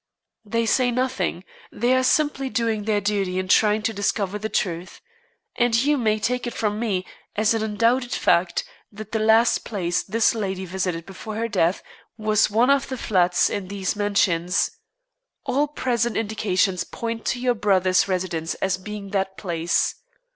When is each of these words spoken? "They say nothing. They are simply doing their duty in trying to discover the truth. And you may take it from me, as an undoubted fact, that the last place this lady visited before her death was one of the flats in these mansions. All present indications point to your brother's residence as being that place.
"They 0.43 0.65
say 0.65 0.89
nothing. 0.89 1.43
They 1.71 1.93
are 1.95 2.01
simply 2.01 2.49
doing 2.49 2.85
their 2.85 3.01
duty 3.01 3.37
in 3.37 3.47
trying 3.47 3.83
to 3.83 3.93
discover 3.93 4.39
the 4.39 4.49
truth. 4.49 4.99
And 5.55 5.75
you 5.75 5.95
may 5.95 6.17
take 6.17 6.47
it 6.47 6.55
from 6.55 6.79
me, 6.79 7.05
as 7.35 7.53
an 7.53 7.61
undoubted 7.61 8.11
fact, 8.11 8.63
that 8.91 9.11
the 9.11 9.19
last 9.19 9.63
place 9.63 10.01
this 10.01 10.33
lady 10.33 10.65
visited 10.65 11.05
before 11.05 11.35
her 11.35 11.47
death 11.47 11.83
was 12.17 12.49
one 12.49 12.71
of 12.71 12.89
the 12.89 12.97
flats 12.97 13.47
in 13.47 13.67
these 13.67 13.95
mansions. 13.95 14.71
All 15.45 15.67
present 15.67 16.17
indications 16.17 16.83
point 16.83 17.23
to 17.27 17.39
your 17.39 17.53
brother's 17.53 18.07
residence 18.07 18.55
as 18.55 18.77
being 18.79 19.11
that 19.11 19.37
place. 19.37 19.93